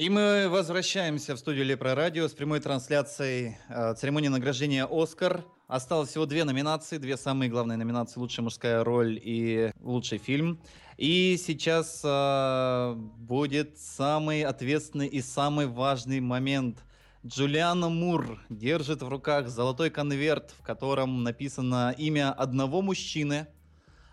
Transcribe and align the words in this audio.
И 0.00 0.08
мы 0.08 0.48
возвращаемся 0.48 1.34
в 1.34 1.38
студию 1.38 1.66
Лепро 1.66 1.94
Радио 1.94 2.26
с 2.26 2.32
прямой 2.32 2.60
трансляцией 2.60 3.58
э, 3.68 3.92
церемонии 3.98 4.28
награждения 4.28 4.88
«Оскар». 4.90 5.44
Осталось 5.66 6.08
всего 6.08 6.24
две 6.24 6.44
номинации, 6.44 6.96
две 6.96 7.18
самые 7.18 7.50
главные 7.50 7.76
номинации 7.76 8.18
«Лучшая 8.18 8.44
мужская 8.44 8.82
роль» 8.82 9.20
и 9.22 9.72
«Лучший 9.82 10.16
фильм». 10.16 10.58
И 10.96 11.36
сейчас 11.36 12.00
э, 12.02 12.94
будет 12.96 13.76
самый 13.76 14.42
ответственный 14.42 15.06
и 15.06 15.20
самый 15.20 15.66
важный 15.66 16.20
момент. 16.20 16.78
Джулиана 17.26 17.90
Мур 17.90 18.40
держит 18.48 19.02
в 19.02 19.08
руках 19.08 19.50
золотой 19.50 19.90
конверт, 19.90 20.54
в 20.58 20.62
котором 20.62 21.24
написано 21.24 21.94
имя 21.98 22.32
одного 22.32 22.80
мужчины, 22.80 23.48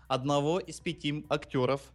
одного 0.06 0.58
из 0.58 0.80
пяти 0.80 1.24
актеров– 1.30 1.80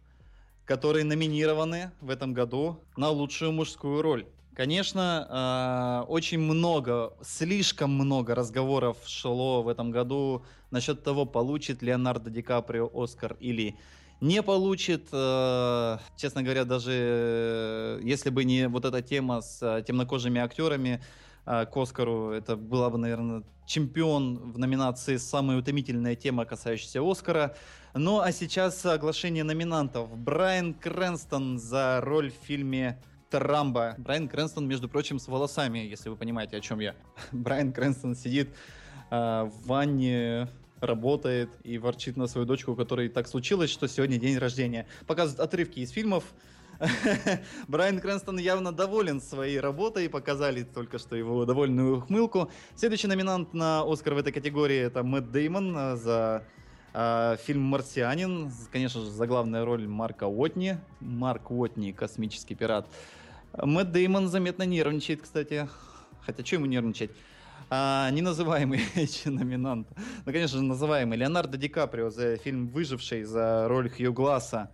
которые 0.64 1.04
номинированы 1.04 1.90
в 2.00 2.10
этом 2.10 2.32
году 2.32 2.80
на 2.96 3.10
лучшую 3.10 3.52
мужскую 3.52 4.02
роль. 4.02 4.26
Конечно, 4.54 6.04
э, 6.06 6.10
очень 6.10 6.38
много, 6.38 7.12
слишком 7.22 7.90
много 7.90 8.36
разговоров 8.36 8.98
шло 9.04 9.62
в 9.62 9.68
этом 9.68 9.90
году 9.90 10.44
насчет 10.70 11.02
того, 11.02 11.26
получит 11.26 11.82
Леонардо 11.82 12.30
Ди 12.30 12.40
Каприо 12.40 12.88
Оскар 12.94 13.36
или 13.40 13.76
не 14.20 14.42
получит. 14.42 15.08
Э, 15.10 15.98
честно 16.16 16.44
говоря, 16.44 16.64
даже 16.64 16.92
э, 16.94 18.00
если 18.04 18.30
бы 18.30 18.44
не 18.44 18.68
вот 18.68 18.84
эта 18.84 19.02
тема 19.02 19.40
с 19.40 19.82
темнокожими 19.86 20.40
актерами, 20.40 21.02
к 21.44 21.70
Оскару. 21.76 22.30
Это 22.30 22.56
была 22.56 22.90
бы, 22.90 22.98
наверное, 22.98 23.42
чемпион 23.66 24.52
в 24.52 24.58
номинации 24.58 25.16
«Самая 25.16 25.58
утомительная 25.58 26.16
тема, 26.16 26.44
касающаяся 26.44 27.00
Оскара». 27.02 27.56
Ну 27.94 28.20
а 28.20 28.32
сейчас 28.32 28.84
оглашение 28.84 29.44
номинантов. 29.44 30.16
Брайан 30.16 30.74
Крэнстон 30.74 31.58
за 31.58 32.00
роль 32.02 32.30
в 32.30 32.46
фильме 32.46 33.00
Трамба. 33.30 33.94
Брайан 33.98 34.28
Крэнстон, 34.28 34.66
между 34.66 34.88
прочим, 34.88 35.18
с 35.18 35.28
волосами, 35.28 35.78
если 35.78 36.08
вы 36.08 36.16
понимаете, 36.16 36.56
о 36.56 36.60
чем 36.60 36.80
я. 36.80 36.94
Брайан 37.32 37.72
Крэнстон 37.72 38.16
сидит 38.16 38.48
э, 39.10 39.14
в 39.44 39.66
ванне, 39.66 40.48
работает 40.80 41.50
и 41.62 41.78
ворчит 41.78 42.16
на 42.16 42.26
свою 42.26 42.46
дочку, 42.46 42.72
у 42.72 42.76
которой 42.76 43.08
так 43.08 43.28
случилось, 43.28 43.70
что 43.70 43.88
сегодня 43.88 44.18
день 44.18 44.38
рождения. 44.38 44.86
Показывают 45.06 45.40
отрывки 45.40 45.80
из 45.80 45.90
фильмов. 45.90 46.24
Брайан 47.68 48.00
Крэнстон 48.00 48.38
явно 48.38 48.72
доволен 48.72 49.20
своей 49.20 49.60
работой, 49.60 50.08
показали 50.08 50.62
только 50.62 50.98
что 50.98 51.16
его 51.16 51.44
довольную 51.44 51.98
ухмылку. 51.98 52.50
Следующий 52.76 53.06
номинант 53.06 53.54
на 53.54 53.82
Оскар 53.82 54.14
в 54.14 54.18
этой 54.18 54.32
категории 54.32 54.78
это 54.78 55.02
Мэтт 55.02 55.30
Деймон 55.30 55.76
э, 55.76 55.96
за 55.96 56.44
а, 56.92 57.36
фильм 57.36 57.62
«Марсианин», 57.62 58.52
конечно 58.70 59.00
же, 59.00 59.10
за 59.10 59.26
главную 59.26 59.64
роль 59.64 59.86
Марка 59.86 60.24
Уотни. 60.24 60.78
Марк 61.00 61.50
Уотни, 61.50 61.92
космический 61.92 62.54
пират. 62.54 62.86
Мэтт 63.56 63.92
Деймон 63.92 64.28
заметно 64.28 64.64
нервничает, 64.64 65.22
кстати. 65.22 65.68
Хотя, 66.24 66.44
что 66.44 66.56
ему 66.56 66.66
нервничать? 66.66 67.10
А, 67.70 68.10
неназываемый 68.10 68.80
номинант. 69.24 69.88
Ну, 70.24 70.32
конечно 70.32 70.58
же, 70.58 70.64
называемый. 70.64 71.18
Леонардо 71.18 71.56
Ди 71.56 71.68
Каприо 71.68 72.10
за 72.10 72.36
фильм 72.36 72.68
«Выживший» 72.68 73.24
за 73.24 73.66
роль 73.68 73.90
Хью 73.90 74.12
Гласса. 74.12 74.70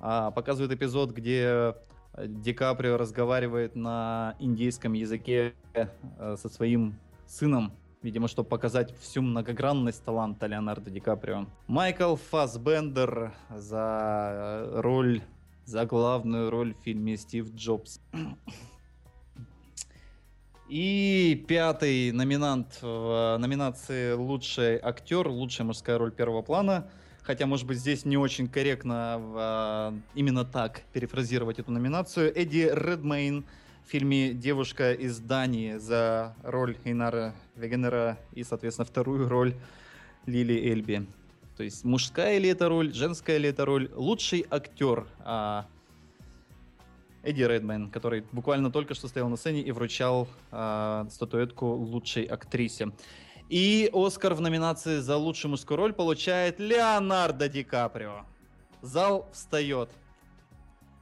А, 0.00 0.30
показывает 0.30 0.72
эпизод, 0.72 1.12
где 1.12 1.74
Ди 2.16 2.52
Каприо 2.52 2.96
разговаривает 2.96 3.74
на 3.74 4.36
индийском 4.38 4.92
языке 4.92 5.54
э, 5.74 6.36
со 6.36 6.48
своим 6.48 6.98
сыном 7.26 7.72
видимо, 8.04 8.28
чтобы 8.28 8.48
показать 8.50 8.94
всю 9.00 9.22
многогранность 9.22 10.04
таланта 10.04 10.46
Леонардо 10.46 10.90
Ди 10.90 11.00
Каприо. 11.00 11.46
Майкл 11.66 12.16
Фасбендер 12.16 13.32
за 13.50 14.68
э, 14.70 14.80
роль, 14.80 15.22
за 15.64 15.86
главную 15.86 16.50
роль 16.50 16.74
в 16.74 16.84
фильме 16.84 17.16
Стив 17.16 17.50
Джобс. 17.54 18.00
И 20.68 21.44
пятый 21.48 22.12
номинант 22.12 22.78
в 22.82 23.36
номинации 23.38 24.12
«Лучший 24.12 24.78
актер», 24.82 25.26
«Лучшая 25.28 25.66
мужская 25.66 25.98
роль 25.98 26.12
первого 26.12 26.42
плана». 26.42 26.90
Хотя, 27.24 27.46
может 27.46 27.66
быть, 27.66 27.78
здесь 27.78 28.04
не 28.04 28.16
очень 28.16 28.48
корректно 28.48 29.18
в, 29.18 29.94
именно 30.14 30.44
так 30.44 30.82
перефразировать 30.92 31.58
эту 31.58 31.72
номинацию. 31.72 32.32
Эдди 32.36 32.70
Редмейн– 32.72 33.44
в 33.84 33.90
фильме 33.90 34.32
«Девушка 34.32 34.92
из 34.92 35.18
Дании» 35.18 35.76
за 35.76 36.34
роль 36.42 36.76
Эйнара 36.84 37.34
Вегенера 37.54 38.18
и, 38.32 38.42
соответственно, 38.42 38.86
вторую 38.86 39.28
роль 39.28 39.54
Лили 40.26 40.54
Эльби. 40.54 41.06
То 41.56 41.62
есть 41.62 41.84
мужская 41.84 42.38
ли 42.38 42.48
это 42.48 42.68
роль, 42.68 42.94
женская 42.94 43.36
ли 43.36 43.50
это 43.50 43.64
роль. 43.66 43.90
Лучший 43.94 44.46
актер 44.50 45.06
а, 45.20 45.66
Эдди 47.22 47.42
Редмейн, 47.42 47.90
который 47.90 48.24
буквально 48.32 48.70
только 48.70 48.94
что 48.94 49.06
стоял 49.06 49.28
на 49.28 49.36
сцене 49.36 49.60
и 49.60 49.70
вручал 49.70 50.28
а, 50.50 51.06
статуэтку 51.10 51.66
лучшей 51.66 52.24
актрисе. 52.24 52.90
И 53.48 53.90
Оскар 53.92 54.34
в 54.34 54.40
номинации 54.40 54.98
за 55.00 55.16
лучшую 55.16 55.52
мужскую 55.52 55.76
роль 55.76 55.92
получает 55.92 56.58
Леонардо 56.58 57.48
Ди 57.48 57.62
Каприо. 57.62 58.24
Зал 58.80 59.28
встает. 59.32 59.90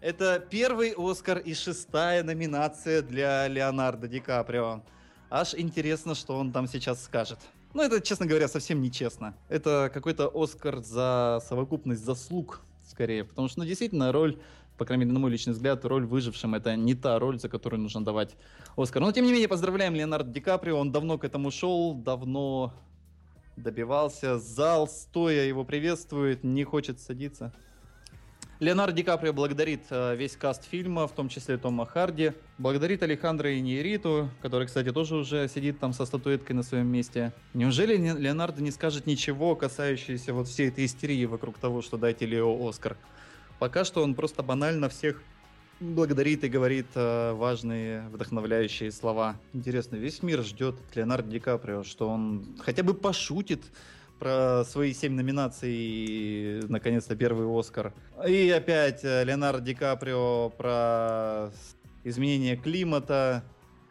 Это 0.01 0.45
первый 0.51 0.95
Оскар 0.97 1.39
и 1.39 1.55
шестая 1.55 2.25
номинация 2.25 3.03
для 3.03 3.47
Леонардо 3.47 4.09
Ди 4.09 4.19
Каприо. 4.19 4.83
Аж 5.31 5.55
интересно, 5.55 6.15
что 6.15 6.37
он 6.37 6.53
там 6.53 6.67
сейчас 6.67 7.05
скажет. 7.05 7.39
Ну, 7.75 7.83
это, 7.83 8.01
честно 8.01 8.27
говоря, 8.27 8.49
совсем 8.49 8.83
нечестно. 8.83 9.35
Это 9.49 9.91
какой-то 9.95 10.31
Оскар 10.35 10.81
за 10.83 11.41
совокупность 11.49 12.05
заслуг, 12.05 12.61
скорее. 12.87 13.25
Потому 13.25 13.49
что, 13.49 13.61
ну, 13.61 13.65
действительно, 13.65 14.13
роль, 14.13 14.39
по 14.83 14.87
крайней 14.87 15.05
мере, 15.05 15.13
на 15.13 15.21
мой 15.21 15.31
личный 15.31 15.53
взгляд, 15.53 15.85
роль 15.85 16.05
выжившим— 16.05 16.55
это 16.57 16.75
не 16.75 16.97
та 16.97 17.17
роль, 17.21 17.39
за 17.39 17.49
которую 17.49 17.81
нужно 17.81 18.05
давать 18.05 18.35
Оскар. 18.77 19.01
Но, 19.01 19.13
тем 19.13 19.25
не 19.25 19.31
менее, 19.31 19.47
поздравляем 19.47 19.95
Леонардо 19.95 20.33
Ди 20.33 20.41
Каприо. 20.41 20.77
Он 20.77 20.91
давно 20.91 21.19
к 21.19 21.25
этому 21.25 21.53
шел, 21.53 21.95
давно 21.95 22.75
добивался. 23.57 24.41
Зал, 24.41 24.89
стоя, 24.89 25.45
его 25.45 25.65
приветствует, 25.65 26.43
не 26.43 26.65
хочет 26.65 26.99
садиться. 26.99 27.53
Леонардо 28.59 28.97
Ди 28.97 29.05
Каприо 29.05 29.33
благодарит 29.33 29.83
э, 29.91 30.17
весь 30.17 30.35
каст 30.35 30.65
фильма, 30.69 31.07
в 31.07 31.13
том 31.13 31.29
числе 31.29 31.59
Тома 31.59 31.87
Харди. 31.87 32.33
Благодарит 32.59 33.05
Алехандро 33.05 33.57
Иньериту, 33.57 34.31
который, 34.41 34.67
кстати, 34.67 34.91
тоже 34.91 35.15
уже 35.15 35.47
сидит 35.47 35.79
там 35.79 35.93
со 35.93 36.07
статуэткой 36.07 36.57
на 36.57 36.65
своем 36.65 36.89
месте. 36.89 37.33
Неужели 37.55 37.97
Леонардо 37.97 38.61
не 38.65 38.73
скажет 38.73 39.07
ничего, 39.07 39.55
касающееся 39.55 40.35
вот 40.35 40.49
всей 40.49 40.71
этой 40.71 40.87
истерии 40.87 41.25
вокруг 41.25 41.57
того, 41.59 41.83
что 41.83 41.97
дайте 41.97 42.27
Лео 42.27 42.69
Оскар? 42.69 42.97
Пока 43.63 43.85
что 43.85 44.03
он 44.03 44.17
просто 44.17 44.43
банально 44.43 44.89
всех 44.89 45.23
благодарит 45.79 46.43
и 46.43 46.49
говорит 46.49 46.89
э, 46.97 47.33
важные, 47.33 48.09
вдохновляющие 48.09 48.91
слова. 48.91 49.37
Интересно, 49.53 49.95
весь 49.95 50.21
мир 50.21 50.43
ждет 50.43 50.75
Леонардо 50.97 51.31
Ди 51.31 51.39
Каприо, 51.39 51.85
что 51.85 52.09
он 52.09 52.45
хотя 52.59 52.83
бы 52.83 52.93
пошутит 52.93 53.63
про 54.19 54.65
свои 54.65 54.93
семь 54.93 55.15
номинаций 55.15 55.73
и, 55.73 56.61
наконец-то, 56.69 57.15
первый 57.15 57.47
Оскар. 57.57 57.93
И 58.27 58.51
опять 58.51 59.05
э, 59.05 59.23
Леонардо 59.23 59.61
Ди 59.63 59.75
Каприо 59.75 60.49
про 60.49 61.53
изменение 62.03 62.57
климата, 62.57 63.45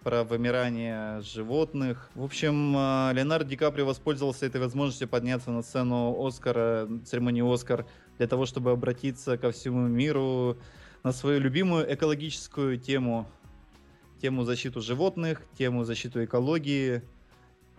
про 0.04 0.26
вымирание 0.26 1.22
животных. 1.22 2.10
В 2.16 2.26
общем, 2.26 2.76
э, 2.76 3.14
Леонардо 3.14 3.50
Ди 3.50 3.56
Каприо 3.56 3.86
воспользовался 3.86 4.46
этой 4.46 4.60
возможностью 4.60 5.08
подняться 5.08 5.52
на 5.52 5.62
сцену 5.62 6.14
Оскара, 6.26 6.90
церемонии 7.06 7.42
Оскар, 7.42 7.86
для 8.22 8.28
того, 8.28 8.46
чтобы 8.46 8.70
обратиться 8.70 9.36
ко 9.36 9.50
всему 9.50 9.88
миру 9.88 10.56
на 11.02 11.12
свою 11.12 11.40
любимую 11.40 11.92
экологическую 11.92 12.78
тему. 12.78 13.28
Тему 14.22 14.44
защиту 14.44 14.80
животных, 14.80 15.42
тему 15.58 15.86
защиту 15.86 16.24
экологии, 16.24 17.02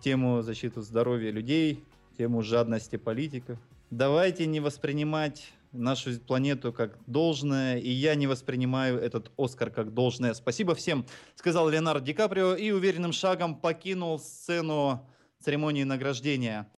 тему 0.01 0.41
защиту 0.41 0.81
здоровья 0.81 1.31
людей, 1.31 1.85
тему 2.17 2.43
жадности 2.43 2.97
политиков. 2.97 3.57
Давайте 3.89 4.45
не 4.45 4.59
воспринимать 4.59 5.53
нашу 5.71 6.19
планету 6.19 6.73
как 6.73 6.97
должное, 7.07 7.77
и 7.77 7.89
я 7.89 8.13
не 8.15 8.27
воспринимаю 8.27 8.99
этот 8.99 9.31
Оскар 9.37 9.69
как 9.69 9.93
должное. 9.93 10.33
Спасибо 10.33 10.75
всем, 10.75 11.05
сказал 11.35 11.69
Леонардо 11.69 12.05
Ди 12.05 12.11
Каприо 12.11 12.53
и 12.53 12.71
уверенным 12.71 13.13
шагом 13.13 13.55
покинул 13.55 14.19
сцену 14.19 15.07
церемонии 15.39 15.85
награждения. 15.85 16.67